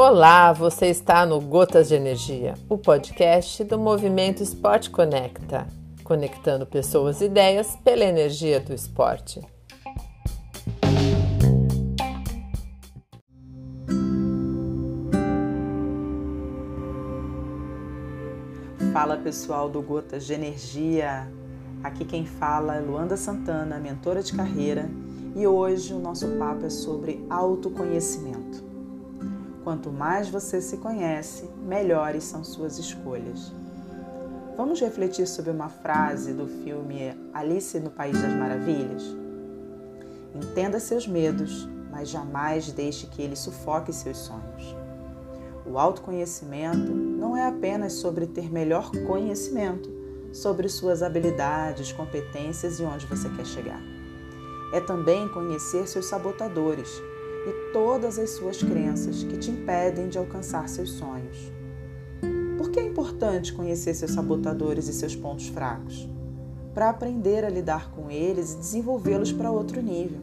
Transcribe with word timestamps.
Olá, 0.00 0.52
você 0.52 0.86
está 0.86 1.26
no 1.26 1.40
Gotas 1.40 1.88
de 1.88 1.96
Energia, 1.96 2.54
o 2.68 2.78
podcast 2.78 3.64
do 3.64 3.78
Movimento 3.78 4.42
Esporte 4.42 4.90
Conecta, 4.90 5.66
conectando 6.04 6.64
pessoas 6.64 7.20
e 7.20 7.24
ideias 7.24 7.76
pela 7.84 8.04
energia 8.04 8.60
do 8.60 8.72
esporte. 8.72 9.40
Fala 18.92 19.16
pessoal 19.16 19.68
do 19.68 19.82
Gotas 19.82 20.24
de 20.24 20.32
Energia. 20.32 21.28
Aqui 21.82 22.04
quem 22.04 22.24
fala 22.24 22.76
é 22.76 22.80
Luanda 22.80 23.16
Santana, 23.16 23.78
mentora 23.78 24.22
de 24.22 24.32
carreira, 24.32 24.88
e 25.38 25.46
hoje 25.46 25.94
o 25.94 26.00
nosso 26.00 26.26
papo 26.36 26.66
é 26.66 26.68
sobre 26.68 27.24
autoconhecimento. 27.30 28.64
Quanto 29.62 29.88
mais 29.88 30.28
você 30.28 30.60
se 30.60 30.78
conhece, 30.78 31.48
melhores 31.64 32.24
são 32.24 32.42
suas 32.42 32.76
escolhas. 32.76 33.52
Vamos 34.56 34.80
refletir 34.80 35.28
sobre 35.28 35.52
uma 35.52 35.68
frase 35.68 36.32
do 36.32 36.48
filme 36.48 37.16
Alice 37.32 37.78
no 37.78 37.88
País 37.88 38.20
das 38.20 38.32
Maravilhas? 38.32 39.04
Entenda 40.34 40.80
seus 40.80 41.06
medos, 41.06 41.68
mas 41.88 42.08
jamais 42.08 42.72
deixe 42.72 43.06
que 43.06 43.22
eles 43.22 43.38
sufoquem 43.38 43.94
seus 43.94 44.18
sonhos. 44.18 44.74
O 45.64 45.78
autoconhecimento 45.78 46.92
não 46.92 47.36
é 47.36 47.46
apenas 47.46 47.92
sobre 47.92 48.26
ter 48.26 48.50
melhor 48.50 48.90
conhecimento 49.06 49.88
sobre 50.32 50.68
suas 50.68 51.00
habilidades, 51.00 51.92
competências 51.92 52.80
e 52.80 52.82
onde 52.82 53.06
você 53.06 53.28
quer 53.28 53.46
chegar. 53.46 53.80
É 54.72 54.80
também 54.80 55.28
conhecer 55.28 55.86
seus 55.86 56.06
sabotadores 56.06 56.90
e 57.46 57.72
todas 57.72 58.18
as 58.18 58.30
suas 58.30 58.62
crenças 58.62 59.24
que 59.24 59.38
te 59.38 59.50
impedem 59.50 60.08
de 60.08 60.18
alcançar 60.18 60.68
seus 60.68 60.90
sonhos. 60.90 61.50
Por 62.58 62.70
que 62.70 62.80
é 62.80 62.82
importante 62.82 63.52
conhecer 63.52 63.94
seus 63.94 64.10
sabotadores 64.10 64.88
e 64.88 64.92
seus 64.92 65.16
pontos 65.16 65.48
fracos? 65.48 66.08
Para 66.74 66.90
aprender 66.90 67.44
a 67.44 67.48
lidar 67.48 67.90
com 67.92 68.10
eles 68.10 68.52
e 68.52 68.58
desenvolvê-los 68.58 69.32
para 69.32 69.50
outro 69.50 69.80
nível. 69.80 70.20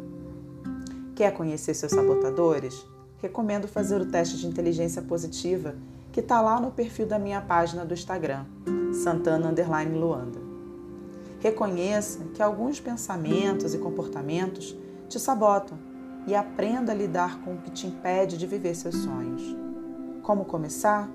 Quer 1.15 1.33
conhecer 1.33 1.73
seus 1.73 1.91
sabotadores? 1.91 2.85
Recomendo 3.21 3.67
fazer 3.67 3.99
o 3.99 4.05
teste 4.05 4.37
de 4.37 4.47
inteligência 4.47 5.01
positiva 5.01 5.75
que 6.11 6.19
está 6.19 6.41
lá 6.41 6.59
no 6.59 6.71
perfil 6.71 7.05
da 7.05 7.17
minha 7.17 7.41
página 7.41 7.83
do 7.83 7.93
Instagram, 7.93 8.45
Santana 8.93 9.53
Luanda. 9.93 10.44
Reconheça 11.39 12.19
que 12.33 12.41
alguns 12.41 12.79
pensamentos 12.79 13.73
e 13.73 13.77
comportamentos 13.77 14.75
te 15.07 15.19
sabotam 15.19 15.77
e 16.27 16.33
aprenda 16.33 16.91
a 16.91 16.95
lidar 16.95 17.41
com 17.41 17.55
o 17.55 17.57
que 17.57 17.69
te 17.69 17.87
impede 17.87 18.37
de 18.37 18.47
viver 18.47 18.75
seus 18.75 18.95
sonhos. 18.95 19.55
Como 20.23 20.45
começar? 20.45 21.09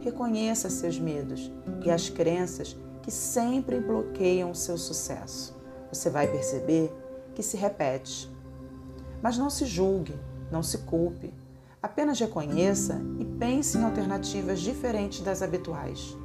Reconheça 0.00 0.68
seus 0.70 0.98
medos 0.98 1.52
e 1.84 1.90
as 1.90 2.08
crenças 2.08 2.76
que 3.02 3.10
sempre 3.10 3.78
bloqueiam 3.80 4.50
o 4.50 4.54
seu 4.54 4.76
sucesso. 4.76 5.56
Você 5.92 6.10
vai 6.10 6.26
perceber 6.26 6.92
que 7.34 7.42
se 7.42 7.56
repete. 7.56 8.28
Mas 9.22 9.38
não 9.38 9.48
se 9.48 9.64
julgue, 9.64 10.18
não 10.50 10.62
se 10.62 10.78
culpe. 10.78 11.32
Apenas 11.80 12.18
reconheça 12.18 13.00
e 13.20 13.24
pense 13.24 13.78
em 13.78 13.84
alternativas 13.84 14.60
diferentes 14.60 15.20
das 15.20 15.42
habituais. 15.42 16.16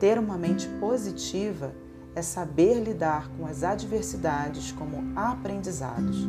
Ter 0.00 0.18
uma 0.18 0.36
mente 0.36 0.66
positiva 0.80 1.72
é 2.14 2.22
saber 2.22 2.82
lidar 2.82 3.30
com 3.36 3.46
as 3.46 3.62
adversidades 3.62 4.72
como 4.72 5.12
aprendizados 5.16 6.28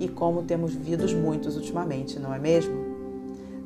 e 0.00 0.08
como 0.08 0.42
temos 0.42 0.74
vivido 0.74 1.06
muitos 1.16 1.56
ultimamente, 1.56 2.18
não 2.18 2.34
é 2.34 2.38
mesmo? 2.38 2.74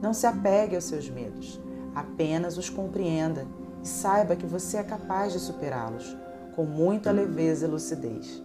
Não 0.03 0.13
se 0.13 0.27
apegue 0.27 0.75
aos 0.75 0.85
seus 0.85 1.09
medos, 1.09 1.61
apenas 1.95 2.59
os 2.59 2.69
compreenda 2.69 3.47
e 3.83 3.89
saiba 3.89 4.37
que 4.37 4.47
você 4.47 4.77
é 4.77 4.83
capaz 4.83 5.33
de 5.33 5.39
superá-los 5.39 6.17
com 6.55 6.65
muita 6.65 7.11
leveza 7.11 7.67
e 7.67 7.71
lucidez. 7.71 8.43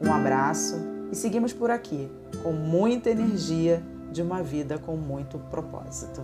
Um 0.00 0.12
abraço 0.12 0.76
e 1.10 1.16
seguimos 1.16 1.52
por 1.52 1.70
aqui 1.70 2.10
com 2.42 2.52
muita 2.52 3.10
energia 3.10 3.82
de 4.12 4.20
uma 4.20 4.42
vida 4.42 4.78
com 4.78 4.96
muito 4.96 5.38
propósito. 5.38 6.22